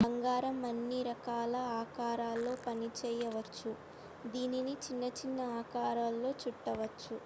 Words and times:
బంగారం 0.01 0.59
అన్ని 0.67 0.99
రకాల 1.07 1.53
ఆకారాలలో 1.81 2.53
పనిచేయవచ్చు 2.63 3.71
దీనిని 4.23 4.73
చిన్న 4.85 5.03
చిన్న 5.19 5.41
ఆకారాలలో 5.59 6.31
చుట్టవచ్చు 6.39 7.15